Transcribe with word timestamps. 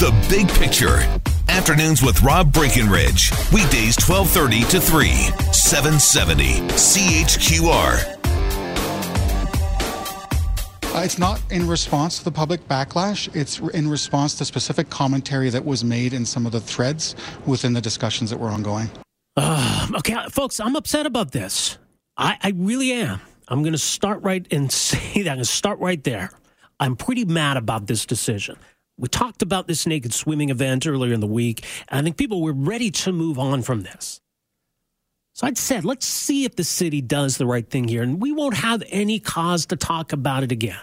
the 0.00 0.26
big 0.30 0.48
picture. 0.48 0.96
Afternoons 1.50 2.02
with 2.02 2.22
Rob 2.22 2.50
Breckenridge. 2.54 3.30
Weekdays 3.52 3.98
1230 4.00 4.62
to 4.70 4.80
3, 4.80 5.08
770 5.52 6.60
CHQR. 6.70 8.16
Uh, 10.94 11.02
it's 11.04 11.18
not 11.18 11.42
in 11.50 11.68
response 11.68 12.18
to 12.18 12.24
the 12.24 12.32
public 12.32 12.66
backlash. 12.66 13.28
It's 13.36 13.58
in 13.58 13.88
response 13.88 14.34
to 14.36 14.46
specific 14.46 14.88
commentary 14.88 15.50
that 15.50 15.66
was 15.66 15.84
made 15.84 16.14
in 16.14 16.24
some 16.24 16.46
of 16.46 16.52
the 16.52 16.60
threads 16.60 17.14
within 17.44 17.74
the 17.74 17.80
discussions 17.82 18.30
that 18.30 18.38
were 18.38 18.48
ongoing. 18.48 18.90
Uh, 19.36 19.86
okay, 19.96 20.16
folks, 20.30 20.60
I'm 20.60 20.76
upset 20.76 21.04
about 21.04 21.32
this. 21.32 21.76
I, 22.16 22.38
I 22.42 22.52
really 22.56 22.92
am. 22.92 23.20
I'm 23.48 23.62
going 23.62 23.74
to 23.74 23.78
start 23.78 24.22
right 24.22 24.46
and 24.50 24.72
say 24.72 25.22
that. 25.22 25.30
I'm 25.30 25.36
going 25.36 25.38
to 25.40 25.44
start 25.44 25.78
right 25.78 26.02
there. 26.02 26.30
I'm 26.80 26.96
pretty 26.96 27.26
mad 27.26 27.58
about 27.58 27.86
this 27.86 28.06
decision. 28.06 28.56
We 29.00 29.08
talked 29.08 29.40
about 29.40 29.66
this 29.66 29.86
naked 29.86 30.12
swimming 30.12 30.50
event 30.50 30.86
earlier 30.86 31.14
in 31.14 31.20
the 31.20 31.26
week, 31.26 31.64
and 31.88 31.98
I 31.98 32.02
think 32.02 32.18
people 32.18 32.42
were 32.42 32.52
ready 32.52 32.90
to 32.90 33.12
move 33.12 33.38
on 33.38 33.62
from 33.62 33.82
this. 33.82 34.20
So 35.32 35.46
I'd 35.46 35.56
said, 35.56 35.86
let's 35.86 36.04
see 36.04 36.44
if 36.44 36.54
the 36.54 36.64
city 36.64 37.00
does 37.00 37.38
the 37.38 37.46
right 37.46 37.68
thing 37.68 37.88
here, 37.88 38.02
and 38.02 38.20
we 38.20 38.30
won't 38.30 38.56
have 38.56 38.82
any 38.90 39.18
cause 39.18 39.64
to 39.66 39.76
talk 39.76 40.12
about 40.12 40.42
it 40.42 40.52
again. 40.52 40.76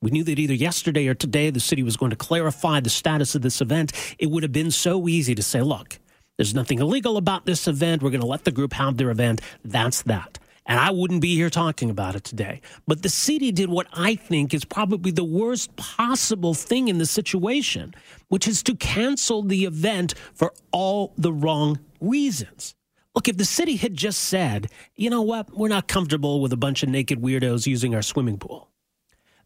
We 0.00 0.10
knew 0.10 0.24
that 0.24 0.38
either 0.38 0.54
yesterday 0.54 1.06
or 1.06 1.12
today 1.12 1.50
the 1.50 1.60
city 1.60 1.82
was 1.82 1.98
going 1.98 2.10
to 2.10 2.16
clarify 2.16 2.80
the 2.80 2.88
status 2.88 3.34
of 3.34 3.42
this 3.42 3.60
event. 3.60 3.92
It 4.18 4.30
would 4.30 4.42
have 4.42 4.52
been 4.52 4.70
so 4.70 5.06
easy 5.06 5.34
to 5.34 5.42
say, 5.42 5.60
look, 5.60 5.98
there's 6.38 6.54
nothing 6.54 6.78
illegal 6.78 7.18
about 7.18 7.44
this 7.44 7.68
event. 7.68 8.02
We're 8.02 8.10
going 8.10 8.20
to 8.22 8.26
let 8.26 8.44
the 8.44 8.52
group 8.52 8.72
have 8.72 8.96
their 8.96 9.10
event. 9.10 9.42
That's 9.62 10.00
that 10.02 10.38
and 10.66 10.80
I 10.80 10.90
wouldn't 10.90 11.20
be 11.20 11.34
here 11.34 11.50
talking 11.50 11.90
about 11.90 12.16
it 12.16 12.24
today. 12.24 12.60
But 12.86 13.02
the 13.02 13.08
city 13.08 13.52
did 13.52 13.68
what 13.68 13.86
I 13.92 14.14
think 14.14 14.54
is 14.54 14.64
probably 14.64 15.10
the 15.10 15.24
worst 15.24 15.74
possible 15.76 16.54
thing 16.54 16.88
in 16.88 16.98
the 16.98 17.06
situation, 17.06 17.94
which 18.28 18.48
is 18.48 18.62
to 18.64 18.74
cancel 18.74 19.42
the 19.42 19.64
event 19.64 20.14
for 20.34 20.54
all 20.72 21.12
the 21.18 21.32
wrong 21.32 21.78
reasons. 22.00 22.74
Look, 23.14 23.28
if 23.28 23.36
the 23.36 23.44
city 23.44 23.76
had 23.76 23.94
just 23.94 24.24
said, 24.24 24.70
you 24.96 25.10
know 25.10 25.22
what, 25.22 25.56
we're 25.56 25.68
not 25.68 25.86
comfortable 25.86 26.40
with 26.40 26.52
a 26.52 26.56
bunch 26.56 26.82
of 26.82 26.88
naked 26.88 27.20
weirdos 27.20 27.66
using 27.66 27.94
our 27.94 28.02
swimming 28.02 28.38
pool, 28.38 28.70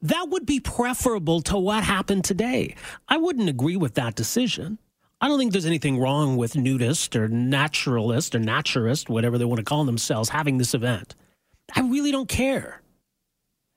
that 0.01 0.29
would 0.29 0.47
be 0.47 0.61
preferable 0.61 1.43
to 1.43 1.59
what 1.59 1.85
happened 1.85 2.25
today. 2.25 2.77
I 3.09 3.17
wouldn't 3.17 3.49
agree 3.49 3.77
with 3.77 3.95
that 3.95 4.15
decision. 4.15 4.79
I 5.21 5.27
don't 5.27 5.39
think 5.39 5.53
there's 5.53 5.67
anything 5.67 5.99
wrong 5.99 6.37
with 6.37 6.55
nudist 6.55 7.17
or 7.17 7.29
naturalist 7.29 8.35
or 8.35 8.39
naturist, 8.39 9.09
whatever 9.09 9.37
they 9.37 9.45
want 9.45 9.59
to 9.59 9.65
call 9.65 9.85
themselves, 9.85 10.29
having 10.29 10.59
this 10.59 10.75
event. 10.75 11.17
I 11.75 11.81
really 11.81 12.13
don't 12.13 12.29
care. 12.29 12.81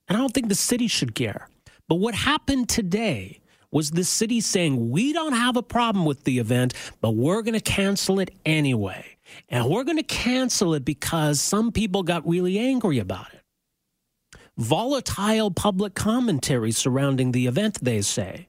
And 0.07 0.17
I 0.17 0.21
don't 0.21 0.33
think 0.33 0.49
the 0.49 0.55
city 0.55 0.87
should 0.87 1.15
care. 1.15 1.47
But 1.87 1.95
what 1.95 2.13
happened 2.13 2.69
today 2.69 3.41
was 3.71 3.91
the 3.91 4.03
city 4.03 4.39
saying, 4.39 4.91
we 4.91 5.13
don't 5.13 5.33
have 5.33 5.57
a 5.57 5.63
problem 5.63 6.05
with 6.05 6.25
the 6.25 6.39
event, 6.39 6.73
but 6.99 7.11
we're 7.11 7.41
going 7.41 7.53
to 7.53 7.61
cancel 7.61 8.19
it 8.19 8.29
anyway. 8.45 9.17
And 9.49 9.67
we're 9.67 9.85
going 9.85 9.97
to 9.97 10.03
cancel 10.03 10.73
it 10.73 10.85
because 10.85 11.39
some 11.39 11.71
people 11.71 12.03
got 12.03 12.27
really 12.27 12.59
angry 12.59 12.99
about 12.99 13.33
it. 13.33 13.41
Volatile 14.57 15.49
public 15.49 15.95
commentary 15.95 16.71
surrounding 16.71 17.31
the 17.31 17.47
event, 17.47 17.79
they 17.81 18.01
say 18.01 18.47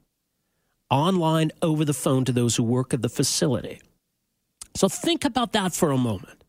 online 0.93 1.51
over 1.63 1.83
the 1.83 1.93
phone 1.93 2.23
to 2.23 2.31
those 2.31 2.55
who 2.55 2.63
work 2.63 2.93
at 2.93 3.01
the 3.01 3.09
facility. 3.09 3.81
So 4.75 4.87
think 4.87 5.25
about 5.25 5.51
that 5.53 5.73
for 5.73 5.91
a 5.91 5.97
moment. 5.97 6.43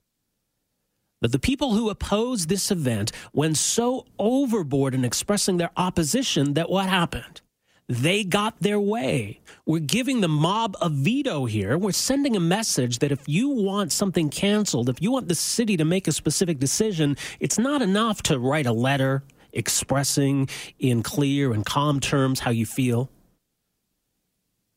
That 1.23 1.33
the 1.33 1.39
people 1.39 1.73
who 1.73 1.89
opposed 1.89 2.51
this 2.51 2.71
event 2.71 3.11
went 3.33 3.57
so 3.57 4.05
overboard 4.19 4.95
in 4.95 5.03
expressing 5.03 5.57
their 5.57 5.71
opposition 5.79 6.53
that 6.55 6.69
what 6.69 6.91
happened? 6.91 7.41
They 7.89 8.23
got 8.23 8.61
their 8.61 8.79
way. 8.79 9.41
We're 9.65 9.79
giving 9.79 10.21
the 10.21 10.29
mob 10.29 10.77
a 10.83 10.91
veto 10.91 11.47
here. 11.47 11.79
We're 11.79 11.93
sending 11.93 12.37
a 12.37 12.41
message 12.41 12.99
that 12.99 13.13
if 13.13 13.27
you 13.27 13.49
want 13.49 13.93
something 13.93 14.29
canceled, 14.29 14.91
if 14.91 15.01
you 15.01 15.11
want 15.11 15.29
the 15.29 15.35
city 15.35 15.79
to 15.79 15.87
make 15.87 16.07
a 16.07 16.13
specific 16.13 16.59
decision, 16.59 17.17
it's 17.41 17.59
not 17.59 17.81
enough 17.81 18.23
to 18.25 18.39
write 18.39 18.67
a 18.67 18.73
letter 18.73 19.23
expressing 19.55 20.49
in 20.79 21.03
clear 21.03 21.53
and 21.53 21.65
calm 21.65 22.01
terms 22.01 22.41
how 22.41 22.51
you 22.51 22.67
feel 22.67 23.11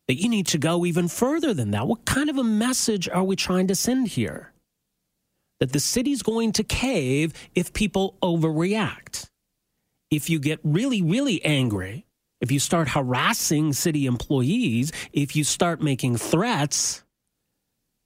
that 0.08 0.16
you 0.16 0.30
need 0.30 0.48
to 0.48 0.58
go 0.58 0.86
even 0.86 1.08
further 1.08 1.54
than 1.54 1.72
that. 1.72 1.88
What 1.88 2.06
kind 2.06 2.30
of 2.30 2.38
a 2.38 2.44
message 2.44 3.10
are 3.10 3.24
we 3.24 3.36
trying 3.36 3.68
to 3.68 3.76
send 3.76 4.10
here? 4.10 4.54
That 5.60 5.74
the 5.74 5.80
city's 5.80 6.22
going 6.22 6.54
to 6.54 6.64
cave 6.64 7.34
if 7.56 7.74
people 7.74 8.16
overreact. 8.22 9.30
If 10.10 10.30
you 10.30 10.40
get 10.40 10.60
really, 10.64 11.02
really 11.02 11.44
angry, 11.44 12.06
if 12.40 12.52
you 12.52 12.60
start 12.60 12.90
harassing 12.90 13.74
city 13.74 14.06
employees, 14.06 14.92
if 15.12 15.36
you 15.36 15.44
start 15.44 15.82
making 15.82 16.18
threats, 16.18 17.04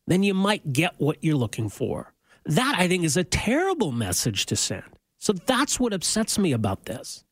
then 0.07 0.23
you 0.23 0.33
might 0.33 0.73
get 0.73 0.95
what 0.97 1.23
you're 1.23 1.35
looking 1.35 1.69
for. 1.69 2.13
That, 2.45 2.75
I 2.77 2.87
think, 2.87 3.03
is 3.03 3.17
a 3.17 3.23
terrible 3.23 3.91
message 3.91 4.47
to 4.47 4.55
send. 4.55 4.83
So 5.19 5.33
that's 5.33 5.79
what 5.79 5.93
upsets 5.93 6.39
me 6.39 6.53
about 6.53 6.85
this. 6.85 7.23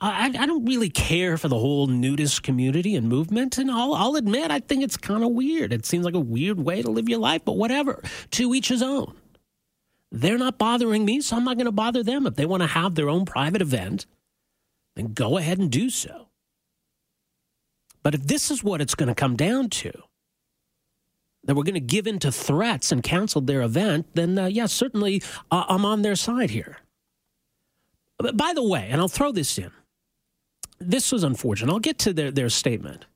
I, 0.00 0.26
I 0.26 0.46
don't 0.46 0.64
really 0.64 0.90
care 0.90 1.38
for 1.38 1.48
the 1.48 1.58
whole 1.58 1.86
nudist 1.86 2.42
community 2.42 2.96
and 2.96 3.08
movement, 3.08 3.58
and 3.58 3.70
I'll, 3.70 3.94
I'll 3.94 4.16
admit 4.16 4.50
I 4.50 4.60
think 4.60 4.82
it's 4.82 4.96
kind 4.96 5.22
of 5.22 5.30
weird. 5.30 5.72
It 5.72 5.86
seems 5.86 6.04
like 6.04 6.14
a 6.14 6.20
weird 6.20 6.58
way 6.58 6.82
to 6.82 6.90
live 6.90 7.08
your 7.08 7.20
life, 7.20 7.42
but 7.44 7.56
whatever. 7.56 8.02
To 8.32 8.54
each 8.54 8.68
his 8.68 8.82
own. 8.82 9.16
They're 10.10 10.38
not 10.38 10.58
bothering 10.58 11.04
me, 11.04 11.20
so 11.20 11.36
I'm 11.36 11.44
not 11.44 11.56
going 11.56 11.66
to 11.66 11.72
bother 11.72 12.02
them. 12.02 12.26
If 12.26 12.34
they 12.34 12.46
want 12.46 12.62
to 12.62 12.68
have 12.68 12.94
their 12.94 13.08
own 13.08 13.24
private 13.24 13.62
event, 13.62 14.06
then 14.96 15.12
go 15.12 15.38
ahead 15.38 15.58
and 15.58 15.70
do 15.70 15.90
so. 15.90 16.28
But 18.02 18.14
if 18.14 18.26
this 18.26 18.50
is 18.50 18.62
what 18.62 18.80
it's 18.80 18.94
going 18.94 19.08
to 19.08 19.14
come 19.14 19.36
down 19.36 19.70
to, 19.70 19.92
that 21.44 21.54
we're 21.54 21.62
going 21.62 21.74
to 21.74 21.80
give 21.80 22.06
in 22.06 22.18
to 22.20 22.32
threats 22.32 22.92
and 22.92 23.02
cancel 23.02 23.40
their 23.40 23.62
event, 23.62 24.06
then 24.14 24.38
uh, 24.38 24.46
yes, 24.46 24.54
yeah, 24.56 24.66
certainly 24.66 25.22
uh, 25.50 25.64
I'm 25.68 25.84
on 25.84 26.02
their 26.02 26.16
side 26.16 26.50
here. 26.50 26.78
By 28.34 28.52
the 28.54 28.62
way, 28.62 28.88
and 28.90 29.00
I'll 29.00 29.08
throw 29.08 29.32
this 29.32 29.58
in 29.58 29.70
this 30.90 31.12
was 31.12 31.24
unfortunate. 31.24 31.72
I'll 31.72 31.78
get 31.78 31.98
to 32.00 32.12
their, 32.12 32.30
their 32.30 32.50
statement. 32.50 33.06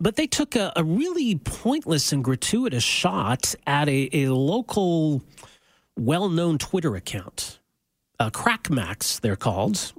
But 0.00 0.16
they 0.16 0.26
took 0.26 0.56
a, 0.56 0.72
a 0.74 0.82
really 0.82 1.36
pointless 1.36 2.12
and 2.12 2.24
gratuitous 2.24 2.82
shot 2.82 3.54
at 3.66 3.88
a, 3.88 4.08
a 4.12 4.34
local, 4.34 5.22
well 5.96 6.28
known 6.28 6.58
Twitter 6.58 6.96
account. 6.96 7.60
Uh, 8.18 8.30
Crackmacs, 8.30 9.20
they're 9.20 9.36
called. 9.36 9.92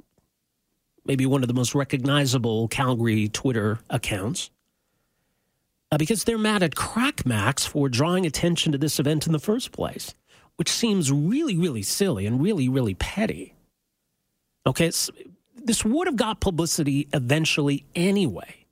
Maybe 1.06 1.25
one 1.25 1.41
of 1.41 1.47
the 1.47 1.53
most 1.53 1.73
recognizable 1.73 2.67
Calgary 2.67 3.29
Twitter 3.29 3.79
accounts. 3.90 4.50
Uh, 5.91 5.97
because 5.97 6.23
they're 6.23 6.38
mad 6.38 6.63
at 6.63 6.75
Crackmacs 6.75 7.67
for 7.67 7.88
drawing 7.88 8.25
attention 8.25 8.72
to 8.72 8.78
this 8.78 9.00
event 9.00 9.25
in 9.25 9.31
the 9.31 9.40
first 9.40 9.72
place, 9.72 10.13
which 10.57 10.69
seems 10.69 11.11
really, 11.11 11.55
really 11.55 11.84
silly 11.84 12.25
and 12.25 12.41
really, 12.41 12.67
really 12.67 12.95
petty. 12.95 13.53
Okay, 14.66 14.91
this 15.66 15.84
would 15.85 16.07
have 16.07 16.16
got 16.16 16.40
publicity 16.40 17.07
eventually 17.13 17.85
anyway. 17.96 18.63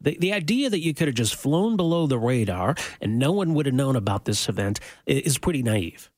The, 0.00 0.16
the 0.20 0.32
idea 0.32 0.68
that 0.68 0.80
you 0.80 0.94
could 0.94 1.08
have 1.08 1.14
just 1.14 1.34
flown 1.34 1.76
below 1.76 2.06
the 2.06 2.18
radar 2.18 2.76
and 3.00 3.18
no 3.18 3.32
one 3.32 3.54
would 3.54 3.66
have 3.66 3.74
known 3.74 3.96
about 3.96 4.24
this 4.24 4.48
event 4.48 4.78
is 5.06 5.38
pretty 5.38 5.62
naive. 5.62 6.10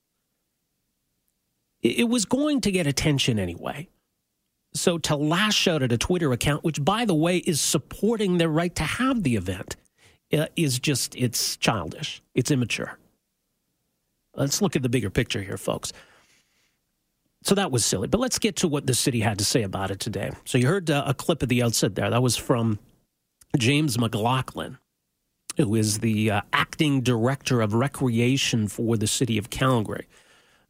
It, 1.81 2.09
was 2.09 2.25
going 2.25 2.61
to 2.62 2.73
get 2.73 2.88
attention 2.88 3.38
anyway. 3.38 3.88
So 4.75 4.99
to 4.99 5.17
lash 5.17 5.69
out 5.69 5.82
at 5.82 5.93
a 5.93 5.99
Twitter 5.99 6.32
account, 6.32 6.65
which 6.65 6.85
by 6.85 7.05
the 7.05 7.15
way 7.15 7.38
is 7.38 7.61
supporting 7.61 8.38
their 8.38 8.49
right 8.49 8.75
to 8.75 8.82
have 8.82 9.23
the 9.23 9.37
event, 9.37 9.77
uh, 10.32 10.47
is 10.56 10.79
just, 10.79 11.15
it's 11.15 11.56
childish. 11.56 12.21
It's 12.35 12.50
immature. 12.50 12.99
Let's 14.35 14.61
look 14.61 14.77
at 14.77 14.82
the 14.82 14.88
bigger 14.88 15.09
picture 15.09 15.43
here, 15.43 15.56
folks. 15.56 15.93
So 17.43 17.55
that 17.55 17.70
was 17.70 17.85
silly. 17.85 18.08
But 18.08 18.20
let's 18.20 18.38
get 18.38 18.56
to 18.56 18.69
what 18.69 18.87
the 18.87 18.94
city 18.94 19.20
had 19.20 19.38
to 19.38 19.44
say 19.44 19.62
about 19.62 19.90
it 19.90 20.00
today. 20.00 20.31
So 20.44 20.58
you 20.58 20.67
heard 20.67 20.90
uh, 20.90 21.05
a 21.06 21.14
clip 21.14 21.43
at 21.43 21.49
the 21.49 21.62
outset 21.62 21.94
there. 21.94 22.11
That 22.11 22.23
was 22.23 22.37
from 22.37 22.79
James 23.56 23.99
McLaughlin, 23.99 24.79
who 25.56 25.75
is 25.75 26.00
the 26.00 26.31
uh, 26.31 26.40
acting 26.52 27.00
director 27.00 27.61
of 27.61 27.75
recreation 27.75 28.69
for 28.69 28.96
the 28.96 29.06
city 29.06 29.38
of 29.38 29.50
Calgary. 29.50 30.06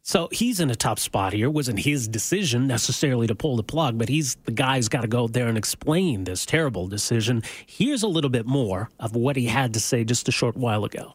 So 0.03 0.27
he's 0.31 0.59
in 0.59 0.69
a 0.69 0.75
tough 0.75 0.99
spot 0.99 1.33
here. 1.33 1.47
It 1.47 1.53
wasn't 1.53 1.79
his 1.79 2.07
decision 2.07 2.67
necessarily 2.67 3.27
to 3.27 3.35
pull 3.35 3.55
the 3.57 3.63
plug, 3.63 3.97
but 3.97 4.09
he's 4.09 4.35
the 4.45 4.51
guy 4.51 4.77
who's 4.77 4.89
got 4.89 5.01
to 5.01 5.07
go 5.07 5.27
there 5.27 5.47
and 5.47 5.57
explain 5.57 6.23
this 6.23 6.45
terrible 6.45 6.87
decision. 6.87 7.43
Here's 7.65 8.01
a 8.01 8.07
little 8.07 8.29
bit 8.29 8.45
more 8.45 8.89
of 8.99 9.15
what 9.15 9.35
he 9.35 9.45
had 9.45 9.73
to 9.73 9.79
say 9.79 10.03
just 10.03 10.27
a 10.27 10.31
short 10.31 10.55
while 10.57 10.85
ago. 10.85 11.13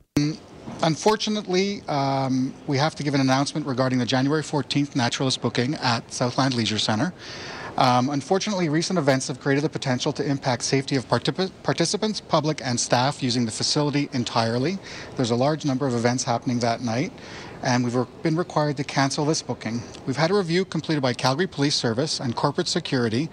Unfortunately, 0.82 1.82
um, 1.88 2.54
we 2.66 2.78
have 2.78 2.94
to 2.94 3.02
give 3.02 3.14
an 3.14 3.20
announcement 3.20 3.66
regarding 3.66 3.98
the 3.98 4.06
January 4.06 4.42
14th 4.42 4.94
naturalist 4.94 5.40
booking 5.40 5.74
at 5.76 6.12
Southland 6.12 6.54
Leisure 6.54 6.78
Centre. 6.78 7.12
Um, 7.76 8.08
unfortunately, 8.10 8.68
recent 8.68 8.98
events 8.98 9.26
have 9.28 9.40
created 9.40 9.64
the 9.64 9.68
potential 9.68 10.12
to 10.12 10.24
impact 10.24 10.62
safety 10.62 10.94
of 10.94 11.08
particip- 11.08 11.50
participants, 11.62 12.20
public, 12.20 12.60
and 12.64 12.78
staff 12.78 13.22
using 13.22 13.46
the 13.46 13.50
facility 13.50 14.08
entirely. 14.12 14.78
There's 15.16 15.32
a 15.32 15.36
large 15.36 15.64
number 15.64 15.86
of 15.86 15.94
events 15.94 16.22
happening 16.22 16.60
that 16.60 16.82
night, 16.82 17.12
and 17.62 17.84
we've 17.84 18.06
been 18.22 18.36
required 18.36 18.76
to 18.76 18.84
cancel 18.84 19.24
this 19.24 19.42
booking. 19.42 19.82
We've 20.06 20.16
had 20.16 20.30
a 20.30 20.34
review 20.34 20.64
completed 20.64 21.00
by 21.00 21.14
Calgary 21.14 21.48
Police 21.48 21.74
Service 21.74 22.20
and 22.20 22.36
corporate 22.36 22.68
security 22.68 23.28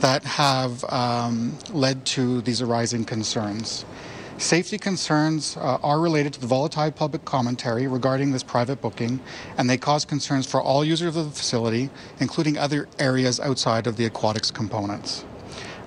that 0.00 0.24
have 0.24 0.84
um, 0.84 1.58
led 1.70 2.06
to 2.06 2.40
these 2.42 2.62
arising 2.62 3.04
concerns. 3.04 3.84
Safety 4.38 4.78
concerns 4.78 5.56
uh, 5.56 5.78
are 5.82 6.00
related 6.00 6.32
to 6.32 6.40
the 6.40 6.46
volatile 6.46 6.90
public 6.90 7.24
commentary 7.24 7.86
regarding 7.86 8.32
this 8.32 8.42
private 8.42 8.80
booking, 8.80 9.20
and 9.56 9.70
they 9.70 9.78
cause 9.78 10.04
concerns 10.04 10.46
for 10.46 10.60
all 10.60 10.84
users 10.84 11.16
of 11.16 11.24
the 11.26 11.30
facility, 11.30 11.90
including 12.18 12.58
other 12.58 12.88
areas 12.98 13.38
outside 13.38 13.86
of 13.86 13.96
the 13.96 14.04
aquatics 14.04 14.50
components. 14.50 15.24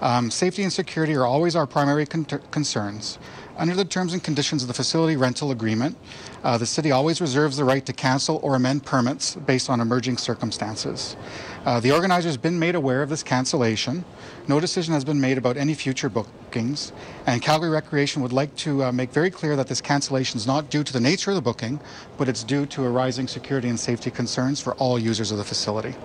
Um, 0.01 0.29
safety 0.29 0.63
and 0.63 0.71
security 0.71 1.15
are 1.15 1.25
always 1.25 1.55
our 1.55 1.65
primary 1.65 2.05
con- 2.05 2.25
concerns. 2.51 3.17
Under 3.57 3.73
the 3.73 3.85
terms 3.85 4.11
and 4.11 4.21
conditions 4.21 4.63
of 4.63 4.67
the 4.67 4.73
facility 4.73 5.15
rental 5.15 5.49
agreement, 5.51 5.95
uh, 6.43 6.57
the 6.57 6.65
city 6.65 6.91
always 6.91 7.21
reserves 7.21 7.55
the 7.55 7.63
right 7.63 7.85
to 7.85 7.93
cancel 7.93 8.41
or 8.43 8.55
amend 8.55 8.85
permits 8.85 9.35
based 9.35 9.69
on 9.69 9.79
emerging 9.79 10.17
circumstances. 10.17 11.15
Uh, 11.63 11.79
the 11.79 11.93
organizer 11.93 12.27
has 12.27 12.35
been 12.35 12.59
made 12.59 12.75
aware 12.75 13.01
of 13.01 13.07
this 13.07 13.23
cancellation. 13.23 14.03
No 14.49 14.59
decision 14.59 14.93
has 14.93 15.05
been 15.05 15.21
made 15.21 15.37
about 15.37 15.55
any 15.55 15.73
future 15.73 16.09
bookings, 16.09 16.91
and 17.27 17.41
Calgary 17.41 17.69
Recreation 17.69 18.21
would 18.21 18.33
like 18.33 18.53
to 18.57 18.83
uh, 18.83 18.91
make 18.91 19.11
very 19.11 19.31
clear 19.31 19.55
that 19.55 19.67
this 19.67 19.79
cancellation 19.79 20.37
is 20.37 20.45
not 20.45 20.69
due 20.69 20.83
to 20.83 20.91
the 20.91 20.99
nature 20.99 21.31
of 21.31 21.35
the 21.35 21.41
booking, 21.41 21.79
but 22.17 22.27
it's 22.27 22.43
due 22.43 22.65
to 22.65 22.83
arising 22.83 23.25
security 23.25 23.69
and 23.69 23.79
safety 23.79 24.11
concerns 24.11 24.59
for 24.59 24.73
all 24.75 24.99
users 24.99 25.31
of 25.31 25.37
the 25.37 25.45
facility. 25.45 25.95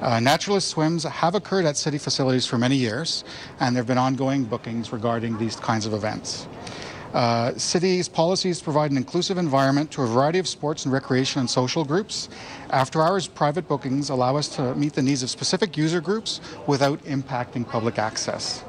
Uh, 0.00 0.20
naturalist 0.20 0.68
swims 0.68 1.04
have 1.04 1.34
occurred 1.34 1.64
at 1.64 1.76
city 1.76 1.96
facilities 1.96 2.44
for 2.44 2.58
many 2.58 2.76
years, 2.76 3.24
and 3.60 3.74
there 3.74 3.80
have 3.80 3.86
been 3.86 3.96
ongoing 3.96 4.44
bookings 4.44 4.92
regarding 4.92 5.38
these 5.38 5.56
kinds 5.56 5.86
of 5.86 5.94
events. 5.94 6.48
Uh, 7.12 7.56
cities' 7.56 8.08
policies 8.08 8.60
provide 8.60 8.90
an 8.90 8.96
inclusive 8.96 9.38
environment 9.38 9.90
to 9.90 10.02
a 10.02 10.06
variety 10.06 10.38
of 10.38 10.46
sports 10.46 10.84
and 10.84 10.92
recreation 10.92 11.40
and 11.40 11.48
social 11.48 11.84
groups. 11.84 12.28
After 12.70 13.02
hours 13.02 13.26
private 13.26 13.68
bookings 13.68 14.10
allow 14.10 14.36
us 14.36 14.48
to 14.56 14.74
meet 14.74 14.92
the 14.92 15.02
needs 15.02 15.22
of 15.22 15.30
specific 15.30 15.76
user 15.76 16.00
groups 16.00 16.40
without 16.66 17.02
impacting 17.04 17.66
public 17.66 17.98
access. 17.98 18.64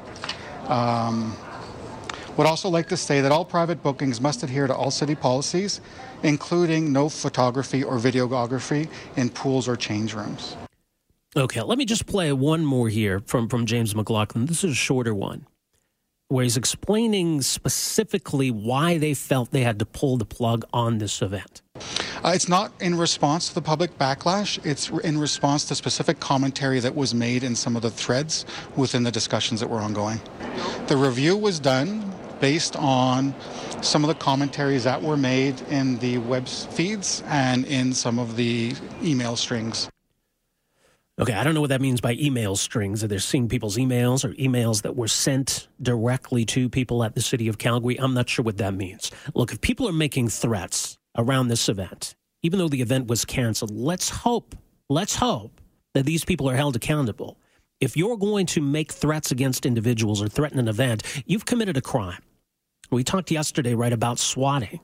Um, 0.66 1.36
would 2.38 2.46
also 2.46 2.68
like 2.68 2.88
to 2.88 2.96
say 2.96 3.20
that 3.20 3.32
all 3.32 3.44
private 3.44 3.82
bookings 3.82 4.20
must 4.20 4.44
adhere 4.44 4.68
to 4.68 4.74
all 4.74 4.92
city 4.92 5.16
policies, 5.16 5.80
including 6.22 6.92
no 6.92 7.08
photography 7.08 7.82
or 7.82 7.98
videography 7.98 8.88
in 9.16 9.28
pools 9.28 9.66
or 9.66 9.74
change 9.74 10.14
rooms. 10.14 10.56
Okay, 11.36 11.60
let 11.62 11.78
me 11.78 11.84
just 11.84 12.06
play 12.06 12.32
one 12.32 12.64
more 12.64 12.88
here 12.88 13.20
from, 13.26 13.48
from 13.48 13.66
James 13.66 13.94
McLaughlin. 13.94 14.46
This 14.46 14.62
is 14.62 14.72
a 14.72 14.76
shorter 14.76 15.14
one 15.14 15.46
where 16.30 16.42
he's 16.42 16.58
explaining 16.58 17.40
specifically 17.40 18.50
why 18.50 18.98
they 18.98 19.14
felt 19.14 19.50
they 19.50 19.62
had 19.62 19.78
to 19.78 19.86
pull 19.86 20.18
the 20.18 20.26
plug 20.26 20.62
on 20.74 20.98
this 20.98 21.22
event. 21.22 21.62
Uh, 22.22 22.32
it's 22.34 22.48
not 22.48 22.70
in 22.80 22.94
response 22.94 23.48
to 23.48 23.54
the 23.54 23.62
public 23.62 23.96
backlash. 23.98 24.64
It's 24.66 24.90
in 24.90 25.18
response 25.18 25.64
to 25.66 25.74
specific 25.74 26.20
commentary 26.20 26.80
that 26.80 26.94
was 26.94 27.14
made 27.14 27.44
in 27.44 27.56
some 27.56 27.76
of 27.76 27.82
the 27.82 27.90
threads 27.90 28.44
within 28.76 29.04
the 29.04 29.10
discussions 29.10 29.60
that 29.60 29.70
were 29.70 29.80
ongoing. 29.80 30.20
The 30.88 30.98
review 30.98 31.34
was 31.34 31.58
done 31.58 32.12
based 32.40 32.76
on 32.76 33.34
some 33.80 34.04
of 34.04 34.08
the 34.08 34.14
commentaries 34.14 34.84
that 34.84 35.02
were 35.02 35.16
made 35.16 35.60
in 35.70 35.98
the 35.98 36.18
web 36.18 36.46
feeds 36.46 37.22
and 37.26 37.64
in 37.64 37.94
some 37.94 38.18
of 38.18 38.36
the 38.36 38.74
email 39.02 39.34
strings. 39.34 39.88
Okay, 41.20 41.32
I 41.32 41.42
don't 41.42 41.54
know 41.54 41.60
what 41.60 41.70
that 41.70 41.80
means 41.80 42.00
by 42.00 42.12
email 42.12 42.54
strings. 42.54 43.02
Are 43.02 43.08
they 43.08 43.18
seeing 43.18 43.48
people's 43.48 43.76
emails 43.76 44.24
or 44.24 44.34
emails 44.34 44.82
that 44.82 44.94
were 44.94 45.08
sent 45.08 45.66
directly 45.82 46.44
to 46.44 46.68
people 46.68 47.02
at 47.02 47.16
the 47.16 47.20
city 47.20 47.48
of 47.48 47.58
Calgary? 47.58 47.98
I'm 47.98 48.14
not 48.14 48.28
sure 48.28 48.44
what 48.44 48.58
that 48.58 48.74
means. 48.74 49.10
Look, 49.34 49.52
if 49.52 49.60
people 49.60 49.88
are 49.88 49.92
making 49.92 50.28
threats 50.28 50.96
around 51.16 51.48
this 51.48 51.68
event, 51.68 52.14
even 52.44 52.60
though 52.60 52.68
the 52.68 52.80
event 52.80 53.08
was 53.08 53.24
canceled, 53.24 53.72
let's 53.72 54.08
hope, 54.08 54.54
let's 54.88 55.16
hope 55.16 55.60
that 55.94 56.06
these 56.06 56.24
people 56.24 56.48
are 56.48 56.54
held 56.54 56.76
accountable. 56.76 57.36
If 57.80 57.96
you're 57.96 58.16
going 58.16 58.46
to 58.46 58.60
make 58.60 58.92
threats 58.92 59.32
against 59.32 59.66
individuals 59.66 60.22
or 60.22 60.28
threaten 60.28 60.60
an 60.60 60.68
event, 60.68 61.02
you've 61.26 61.46
committed 61.46 61.76
a 61.76 61.80
crime. 61.80 62.22
We 62.92 63.02
talked 63.02 63.32
yesterday, 63.32 63.74
right, 63.74 63.92
about 63.92 64.20
swatting. 64.20 64.78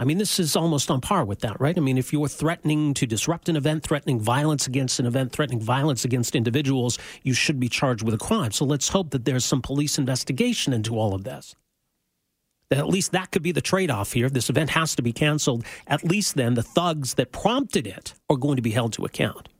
I 0.00 0.04
mean, 0.04 0.16
this 0.16 0.40
is 0.40 0.56
almost 0.56 0.90
on 0.90 1.02
par 1.02 1.26
with 1.26 1.40
that, 1.40 1.60
right? 1.60 1.76
I 1.76 1.80
mean, 1.82 1.98
if 1.98 2.10
you're 2.10 2.26
threatening 2.26 2.94
to 2.94 3.06
disrupt 3.06 3.50
an 3.50 3.56
event, 3.56 3.82
threatening 3.82 4.18
violence 4.18 4.66
against 4.66 4.98
an 4.98 5.04
event, 5.04 5.30
threatening 5.30 5.60
violence 5.60 6.06
against 6.06 6.34
individuals, 6.34 6.98
you 7.22 7.34
should 7.34 7.60
be 7.60 7.68
charged 7.68 8.02
with 8.02 8.14
a 8.14 8.18
crime. 8.18 8.50
So 8.50 8.64
let's 8.64 8.88
hope 8.88 9.10
that 9.10 9.26
there's 9.26 9.44
some 9.44 9.60
police 9.60 9.98
investigation 9.98 10.72
into 10.72 10.98
all 10.98 11.14
of 11.14 11.24
this. 11.24 11.54
That 12.70 12.78
at 12.78 12.88
least 12.88 13.12
that 13.12 13.30
could 13.30 13.42
be 13.42 13.52
the 13.52 13.60
trade 13.60 13.90
off 13.90 14.14
here. 14.14 14.30
This 14.30 14.48
event 14.48 14.70
has 14.70 14.94
to 14.94 15.02
be 15.02 15.12
canceled. 15.12 15.66
At 15.86 16.02
least 16.02 16.34
then 16.34 16.54
the 16.54 16.62
thugs 16.62 17.12
that 17.14 17.30
prompted 17.30 17.86
it 17.86 18.14
are 18.30 18.38
going 18.38 18.56
to 18.56 18.62
be 18.62 18.70
held 18.70 18.94
to 18.94 19.04
account. 19.04 19.50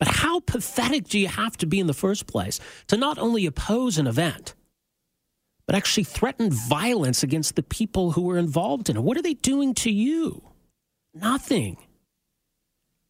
But 0.00 0.08
how 0.08 0.40
pathetic 0.40 1.06
do 1.06 1.20
you 1.20 1.28
have 1.28 1.56
to 1.58 1.66
be 1.66 1.78
in 1.78 1.86
the 1.86 1.94
first 1.94 2.26
place 2.26 2.58
to 2.88 2.96
not 2.96 3.16
only 3.16 3.46
oppose 3.46 3.96
an 3.96 4.08
event, 4.08 4.55
but 5.66 5.74
actually 5.74 6.04
threatened 6.04 6.52
violence 6.52 7.22
against 7.22 7.56
the 7.56 7.62
people 7.62 8.12
who 8.12 8.22
were 8.22 8.38
involved 8.38 8.88
in 8.88 8.96
it. 8.96 9.02
What 9.02 9.16
are 9.16 9.22
they 9.22 9.34
doing 9.34 9.74
to 9.74 9.90
you? 9.90 10.42
Nothing. 11.14 11.76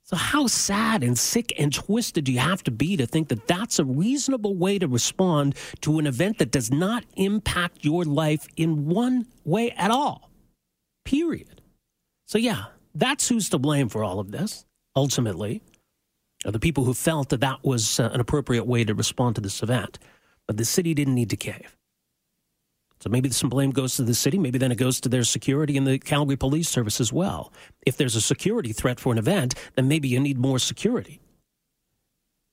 So, 0.05 0.14
how 0.14 0.47
sad 0.47 1.03
and 1.03 1.19
sick 1.19 1.53
and 1.58 1.75
twisted 1.75 2.25
do 2.25 2.32
you 2.32 2.38
have 2.38 2.62
to 2.64 2.70
be 2.70 2.97
to 2.97 3.06
think 3.06 3.29
that 3.29 3.49
that's 3.49 3.81
a 3.81 3.85
reasonable 3.85 4.55
way 4.55 4.79
to 4.79 4.87
respond 4.87 5.56
to 5.81 5.99
an 5.99 6.06
event 6.06 6.38
that 6.38 6.53
does 6.53 6.70
not 6.70 7.05
impact 7.17 7.85
your 7.85 8.05
life 8.05 8.47
in 8.56 8.87
one 8.87 9.26
way 9.44 9.73
at 9.73 9.91
all? 9.91 10.31
Period. 11.05 11.61
So, 12.26 12.38
yeah, 12.38 12.67
that's 12.94 13.29
who's 13.29 13.49
to 13.50 13.58
blame 13.58 13.88
for 13.88 14.05
all 14.05 14.20
of 14.20 14.31
this, 14.31 14.64
ultimately, 14.94 15.61
are 16.44 16.53
the 16.53 16.61
people 16.61 16.85
who 16.85 16.94
felt 16.94 17.31
that 17.31 17.41
that 17.41 17.64
was 17.64 17.99
uh, 17.99 18.08
an 18.12 18.20
appropriate 18.20 18.64
way 18.64 18.85
to 18.85 18.94
respond 18.94 19.35
to 19.35 19.41
this 19.41 19.61
event. 19.61 19.99
But 20.47 20.56
the 20.56 20.64
city 20.64 20.94
didn't 20.94 21.17
need 21.17 21.31
to 21.31 21.37
cave. 21.37 21.76
So 23.00 23.10
maybe 23.10 23.31
some 23.31 23.50
blame 23.50 23.70
goes 23.70 23.96
to 23.96 24.03
the 24.03 24.15
city. 24.15 24.38
Maybe 24.38 24.58
then 24.58 24.72
it 24.72 24.79
goes 24.79 25.00
to 25.03 25.08
their 25.08 25.24
security 25.24 25.76
and 25.76 25.86
the 25.86 25.98
Calgary 25.98 26.36
Police 26.36 26.69
Service 26.69 27.00
as 27.00 27.12
well. 27.12 27.53
If 27.84 27.96
there's 27.96 28.17
a 28.17 28.20
security 28.20 28.72
threat 28.72 28.98
for 28.98 29.12
an 29.12 29.19
event, 29.19 29.55
then 29.74 29.88
maybe 29.88 30.08
you 30.08 30.19
need 30.20 30.38
more 30.38 30.58
security. 30.58 31.20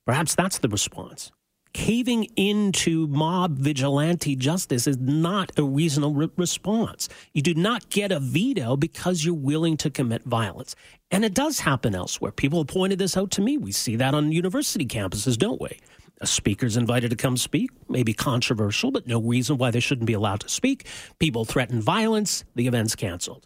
Perhaps 0.06 0.36
that's 0.36 0.58
the 0.58 0.68
response. 0.68 1.32
Caving 1.74 2.26
into 2.36 3.08
mob 3.08 3.58
vigilante 3.58 4.36
justice 4.36 4.86
is 4.86 4.98
not 4.98 5.52
a 5.58 5.64
reasonable 5.64 6.14
re- 6.14 6.30
response. 6.38 7.10
You 7.34 7.42
do 7.42 7.56
not 7.56 7.90
get 7.90 8.12
a 8.12 8.20
veto 8.20 8.78
because 8.78 9.26
you're 9.26 9.34
willing 9.34 9.78
to 9.78 9.90
commit 9.90 10.24
violence. 10.24 10.76
And 11.10 11.26
it 11.26 11.34
does 11.34 11.60
happen 11.60 11.96
elsewhere. 11.96 12.32
People 12.32 12.60
have 12.60 12.68
pointed 12.68 13.00
this 13.00 13.18
out 13.18 13.32
to 13.32 13.42
me. 13.42 13.58
We 13.58 13.72
see 13.72 13.96
that 13.96 14.14
on 14.14 14.32
university 14.32 14.86
campuses, 14.86 15.36
don't 15.36 15.60
we? 15.60 15.80
A 16.24 16.26
speaker's 16.26 16.78
invited 16.78 17.10
to 17.10 17.18
come 17.18 17.36
speak, 17.36 17.70
maybe 17.90 18.14
controversial, 18.14 18.92
but 18.92 19.06
no 19.06 19.20
reason 19.20 19.58
why 19.58 19.72
they 19.72 19.82
shouldn't 19.82 20.08
be 20.08 20.14
allowed 20.14 20.40
to 20.40 20.48
speak. 20.48 20.88
People 21.20 21.44
threaten 21.44 21.82
violence, 21.82 22.46
the 22.56 22.66
event's 22.66 22.96
canceled. 22.96 23.46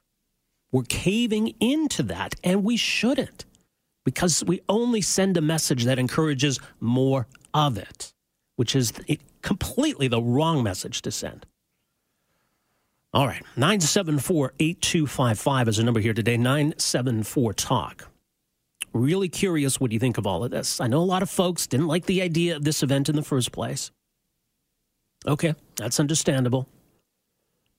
We're 0.71 0.83
caving 0.83 1.55
into 1.59 2.03
that, 2.03 2.35
and 2.43 2.63
we 2.63 2.77
shouldn't 2.77 3.45
because 4.05 4.43
we 4.45 4.61
only 4.69 5.01
send 5.01 5.37
a 5.37 5.41
message 5.41 5.85
that 5.85 5.97
encourages 5.97 6.59
more 6.79 7.25
of 7.51 7.79
it, 7.79 8.13
which 8.57 8.75
is 8.75 8.93
completely 9.41 10.07
the 10.07 10.21
wrong 10.21 10.61
message 10.61 11.01
to 11.01 11.09
send. 11.09 11.47
All 13.11 13.25
right, 13.25 13.41
974 13.55 14.53
8255 14.59 15.67
is 15.67 15.79
a 15.79 15.83
number 15.83 15.99
here 15.99 16.13
today, 16.13 16.37
974 16.37 17.53
Talk. 17.53 18.07
Really 18.93 19.29
curious 19.29 19.79
what 19.79 19.91
you 19.91 19.99
think 19.99 20.17
of 20.17 20.25
all 20.25 20.43
of 20.43 20.51
this. 20.51 20.79
I 20.81 20.87
know 20.87 20.99
a 20.99 21.03
lot 21.03 21.21
of 21.21 21.29
folks 21.29 21.67
didn't 21.67 21.87
like 21.87 22.05
the 22.05 22.21
idea 22.21 22.55
of 22.55 22.63
this 22.63 22.81
event 22.83 23.09
in 23.09 23.15
the 23.15 23.23
first 23.23 23.51
place. 23.51 23.91
Okay, 25.27 25.55
that's 25.75 25.99
understandable. 25.99 26.67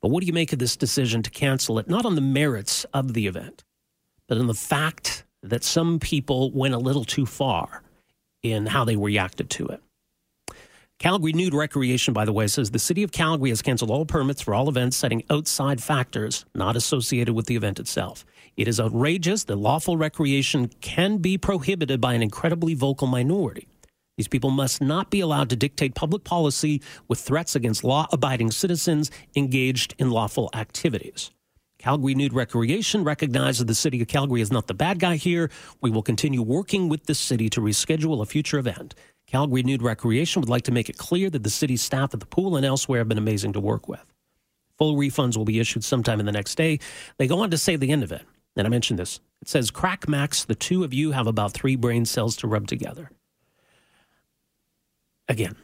But 0.00 0.10
what 0.10 0.20
do 0.20 0.26
you 0.26 0.32
make 0.32 0.52
of 0.52 0.58
this 0.58 0.76
decision 0.76 1.22
to 1.22 1.30
cancel 1.30 1.78
it, 1.78 1.88
not 1.88 2.04
on 2.04 2.14
the 2.14 2.20
merits 2.20 2.84
of 2.94 3.14
the 3.14 3.26
event, 3.26 3.64
but 4.28 4.38
on 4.38 4.46
the 4.46 4.54
fact 4.54 5.24
that 5.42 5.64
some 5.64 5.98
people 5.98 6.52
went 6.52 6.74
a 6.74 6.78
little 6.78 7.04
too 7.04 7.26
far 7.26 7.82
in 8.42 8.66
how 8.66 8.84
they 8.84 8.96
reacted 8.96 9.50
to 9.50 9.66
it? 9.68 9.82
Calgary 10.98 11.32
Nude 11.32 11.54
Recreation, 11.54 12.12
by 12.12 12.24
the 12.24 12.32
way, 12.32 12.48
says 12.48 12.72
the 12.72 12.78
city 12.78 13.04
of 13.04 13.12
Calgary 13.12 13.50
has 13.50 13.62
canceled 13.62 13.90
all 13.90 14.04
permits 14.04 14.42
for 14.42 14.52
all 14.52 14.68
events 14.68 14.96
citing 14.96 15.22
outside 15.30 15.80
factors 15.80 16.44
not 16.56 16.74
associated 16.74 17.34
with 17.34 17.46
the 17.46 17.54
event 17.54 17.78
itself. 17.78 18.26
It 18.58 18.66
is 18.66 18.80
outrageous 18.80 19.44
that 19.44 19.54
lawful 19.54 19.96
recreation 19.96 20.66
can 20.80 21.18
be 21.18 21.38
prohibited 21.38 22.00
by 22.00 22.14
an 22.14 22.24
incredibly 22.24 22.74
vocal 22.74 23.06
minority. 23.06 23.68
These 24.16 24.26
people 24.26 24.50
must 24.50 24.80
not 24.80 25.12
be 25.12 25.20
allowed 25.20 25.48
to 25.50 25.56
dictate 25.56 25.94
public 25.94 26.24
policy 26.24 26.82
with 27.06 27.20
threats 27.20 27.54
against 27.54 27.84
law 27.84 28.08
abiding 28.10 28.50
citizens 28.50 29.12
engaged 29.36 29.94
in 29.96 30.10
lawful 30.10 30.50
activities. 30.54 31.30
Calgary 31.78 32.16
Nude 32.16 32.32
Recreation 32.32 33.04
recognizes 33.04 33.64
the 33.64 33.76
city 33.76 34.02
of 34.02 34.08
Calgary 34.08 34.40
is 34.40 34.50
not 34.50 34.66
the 34.66 34.74
bad 34.74 34.98
guy 34.98 35.14
here. 35.14 35.52
We 35.80 35.92
will 35.92 36.02
continue 36.02 36.42
working 36.42 36.88
with 36.88 37.06
the 37.06 37.14
city 37.14 37.48
to 37.50 37.60
reschedule 37.60 38.20
a 38.20 38.26
future 38.26 38.58
event. 38.58 38.96
Calgary 39.28 39.62
Nude 39.62 39.82
Recreation 39.82 40.42
would 40.42 40.48
like 40.48 40.64
to 40.64 40.72
make 40.72 40.88
it 40.88 40.98
clear 40.98 41.30
that 41.30 41.44
the 41.44 41.50
city 41.50 41.76
staff 41.76 42.12
at 42.12 42.18
the 42.18 42.26
pool 42.26 42.56
and 42.56 42.66
elsewhere 42.66 42.98
have 42.98 43.08
been 43.08 43.18
amazing 43.18 43.52
to 43.52 43.60
work 43.60 43.86
with. 43.86 44.04
Full 44.78 44.96
refunds 44.96 45.36
will 45.36 45.44
be 45.44 45.60
issued 45.60 45.84
sometime 45.84 46.18
in 46.18 46.26
the 46.26 46.32
next 46.32 46.56
day. 46.56 46.80
They 47.18 47.28
go 47.28 47.38
on 47.38 47.52
to 47.52 47.58
say 47.58 47.76
the 47.76 47.92
end 47.92 48.02
of 48.02 48.10
it, 48.10 48.22
and 48.57 48.67
I 48.67 48.71
mentioned 48.71 48.99
this. 48.99 49.21
It 49.40 49.49
says, 49.49 49.71
Crackmacs, 49.71 50.47
the 50.47 50.55
two 50.55 50.85
of 50.85 50.93
you 50.93 51.12
have 51.12 51.26
about 51.26 51.52
three 51.52 51.76
brain 51.76 52.05
cells 52.05 52.37
to 52.38 52.49
rub 52.49 52.67
together. 52.67 53.11
Again, 55.28 55.57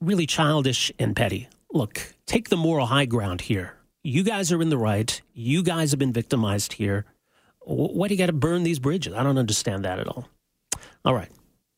really 0.00 0.26
childish 0.26 0.90
and 0.98 1.14
petty. 1.14 1.48
Look, 1.72 2.14
take 2.26 2.48
the 2.48 2.56
moral 2.56 2.86
high 2.86 3.06
ground 3.06 3.42
here. 3.42 3.76
You 4.02 4.22
guys 4.22 4.52
are 4.52 4.60
in 4.60 4.68
the 4.68 4.78
right. 4.78 5.20
You 5.32 5.62
guys 5.62 5.90
have 5.92 5.98
been 5.98 6.12
victimized 6.12 6.74
here. 6.74 7.04
Why 7.60 8.08
do 8.08 8.14
you 8.14 8.18
got 8.18 8.26
to 8.26 8.32
burn 8.32 8.62
these 8.62 8.78
bridges? 8.78 9.14
I 9.14 9.22
don't 9.22 9.38
understand 9.38 9.84
that 9.84 9.98
at 9.98 10.08
all. 10.08 10.28
All 11.04 11.14
right. 11.14 11.30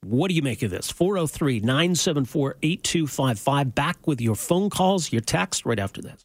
What 0.03 0.29
do 0.29 0.35
you 0.35 0.43
make 0.43 0.62
of 0.62 0.71
this? 0.71 0.91
403 0.91 1.61
974 1.61 2.57
8255. 2.62 3.75
Back 3.75 4.07
with 4.07 4.21
your 4.21 4.35
phone 4.35 4.71
calls, 4.71 5.12
your 5.12 5.21
text 5.21 5.65
right 5.65 5.79
after 5.79 6.03
this. 6.03 6.25